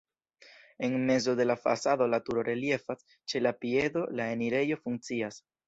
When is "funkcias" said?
4.85-5.43